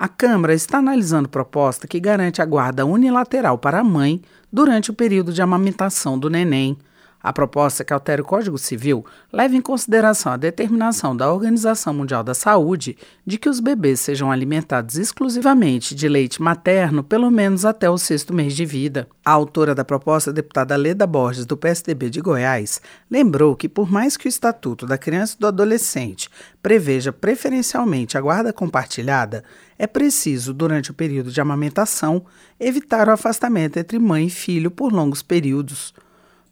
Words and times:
A 0.00 0.08
Câmara 0.08 0.54
está 0.54 0.78
analisando 0.78 1.28
proposta 1.28 1.86
que 1.86 2.00
garante 2.00 2.40
a 2.40 2.46
guarda 2.46 2.86
unilateral 2.86 3.58
para 3.58 3.80
a 3.80 3.84
mãe 3.84 4.22
durante 4.50 4.90
o 4.90 4.94
período 4.94 5.30
de 5.30 5.42
amamentação 5.42 6.18
do 6.18 6.30
neném. 6.30 6.74
A 7.22 7.34
proposta 7.34 7.84
que 7.84 7.92
altera 7.92 8.22
o 8.22 8.24
Código 8.24 8.56
Civil 8.56 9.04
leva 9.30 9.54
em 9.54 9.60
consideração 9.60 10.32
a 10.32 10.38
determinação 10.38 11.14
da 11.14 11.30
Organização 11.30 11.92
Mundial 11.92 12.24
da 12.24 12.32
Saúde 12.32 12.96
de 13.26 13.36
que 13.36 13.48
os 13.48 13.60
bebês 13.60 14.00
sejam 14.00 14.32
alimentados 14.32 14.96
exclusivamente 14.96 15.94
de 15.94 16.08
leite 16.08 16.40
materno 16.40 17.04
pelo 17.04 17.30
menos 17.30 17.66
até 17.66 17.90
o 17.90 17.98
sexto 17.98 18.32
mês 18.32 18.56
de 18.56 18.64
vida. 18.64 19.06
A 19.22 19.32
autora 19.32 19.74
da 19.74 19.84
proposta, 19.84 20.30
a 20.30 20.32
deputada 20.32 20.74
Leda 20.76 21.06
Borges, 21.06 21.44
do 21.44 21.58
PSDB 21.58 22.08
de 22.08 22.22
Goiás, 22.22 22.80
lembrou 23.10 23.54
que, 23.54 23.68
por 23.68 23.90
mais 23.90 24.16
que 24.16 24.26
o 24.26 24.28
Estatuto 24.28 24.86
da 24.86 24.96
Criança 24.96 25.34
e 25.36 25.40
do 25.40 25.46
Adolescente 25.46 26.30
preveja 26.62 27.12
preferencialmente 27.12 28.16
a 28.16 28.20
guarda 28.20 28.52
compartilhada, 28.52 29.44
é 29.78 29.86
preciso, 29.86 30.54
durante 30.54 30.90
o 30.90 30.94
período 30.94 31.30
de 31.30 31.40
amamentação, 31.40 32.24
evitar 32.58 33.08
o 33.08 33.12
afastamento 33.12 33.78
entre 33.78 33.98
mãe 33.98 34.26
e 34.26 34.30
filho 34.30 34.70
por 34.70 34.92
longos 34.92 35.22
períodos. 35.22 35.94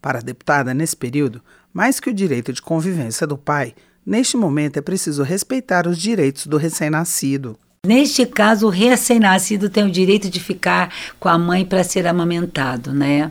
Para 0.00 0.18
a 0.18 0.22
deputada, 0.22 0.72
nesse 0.72 0.96
período, 0.96 1.42
mais 1.72 1.98
que 2.00 2.10
o 2.10 2.14
direito 2.14 2.52
de 2.52 2.62
convivência 2.62 3.26
do 3.26 3.36
pai, 3.36 3.74
neste 4.06 4.36
momento 4.36 4.78
é 4.78 4.82
preciso 4.82 5.22
respeitar 5.22 5.86
os 5.86 5.98
direitos 5.98 6.46
do 6.46 6.56
recém-nascido. 6.56 7.58
Neste 7.86 8.26
caso, 8.26 8.66
o 8.66 8.70
recém-nascido 8.70 9.70
tem 9.70 9.84
o 9.84 9.90
direito 9.90 10.28
de 10.28 10.40
ficar 10.40 10.92
com 11.18 11.28
a 11.28 11.38
mãe 11.38 11.64
para 11.64 11.84
ser 11.84 12.06
amamentado, 12.06 12.92
né? 12.92 13.30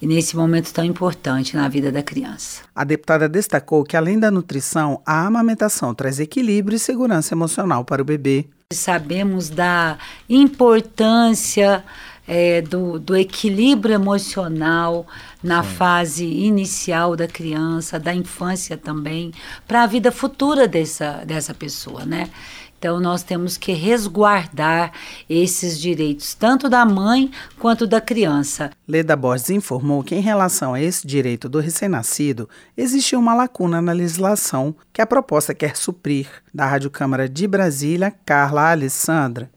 E 0.00 0.06
nesse 0.06 0.36
momento 0.36 0.72
tão 0.72 0.84
importante 0.84 1.56
na 1.56 1.68
vida 1.68 1.90
da 1.90 2.02
criança. 2.02 2.60
A 2.74 2.84
deputada 2.84 3.26
destacou 3.28 3.82
que, 3.82 3.96
além 3.96 4.18
da 4.18 4.30
nutrição, 4.30 5.00
a 5.06 5.26
amamentação 5.26 5.94
traz 5.94 6.20
equilíbrio 6.20 6.76
e 6.76 6.78
segurança 6.78 7.34
emocional 7.34 7.84
para 7.84 8.02
o 8.02 8.04
bebê. 8.04 8.46
Sabemos 8.72 9.48
da 9.48 9.96
importância 10.28 11.82
é, 12.26 12.60
do, 12.60 12.98
do, 12.98 13.16
equilíbrio 13.16 13.94
emocional 13.94 15.06
na 15.42 15.62
Sim. 15.62 15.68
fase 15.70 16.24
inicial 16.24 17.16
da 17.16 17.28
criança, 17.28 17.98
da 17.98 18.14
infância 18.14 18.76
também, 18.76 19.32
para 19.66 19.82
a 19.82 19.86
vida 19.86 20.10
futura 20.10 20.66
dessa, 20.66 21.24
dessa 21.24 21.54
pessoa, 21.54 22.04
né? 22.04 22.28
Então, 22.78 23.00
nós 23.00 23.22
temos 23.22 23.56
que 23.56 23.72
resguardar 23.72 24.92
esses 25.28 25.80
direitos, 25.80 26.34
tanto 26.34 26.68
da 26.68 26.84
mãe 26.84 27.30
quanto 27.58 27.86
da 27.86 28.00
criança. 28.00 28.70
Leda 28.86 29.16
Borges 29.16 29.48
informou 29.50 30.04
que, 30.04 30.14
em 30.14 30.20
relação 30.20 30.74
a 30.74 30.80
esse 30.80 31.06
direito 31.06 31.48
do 31.48 31.58
recém-nascido, 31.58 32.48
existe 32.76 33.16
uma 33.16 33.34
lacuna 33.34 33.80
na 33.80 33.92
legislação 33.92 34.74
que 34.92 35.00
a 35.00 35.06
proposta 35.06 35.54
quer 35.54 35.74
suprir. 35.74 36.28
Da 36.52 36.66
Rádio 36.66 36.90
Câmara 36.90 37.28
de 37.28 37.46
Brasília, 37.46 38.14
Carla 38.24 38.70
Alessandra. 38.70 39.50